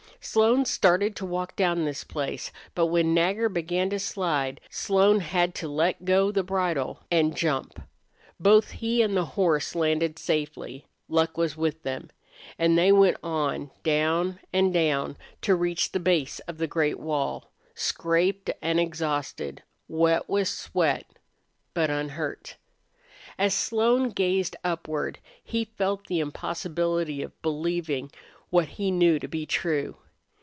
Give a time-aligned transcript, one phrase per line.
[0.23, 5.55] Slone started to walk down this place, but when Nagger began to slide Slone had
[5.55, 7.81] to let go the bridle and jump.
[8.39, 10.85] Both he and the horse landed safely.
[11.07, 12.11] Luck was with them.
[12.59, 17.51] And they went on, down and down, to reach the base of the great wall,
[17.73, 21.17] scraped and exhausted, wet with sweat,
[21.73, 22.57] but unhurt.
[23.39, 28.11] As Slone gazed upward he felt the impossibility of believing
[28.51, 29.97] what he knew to be true.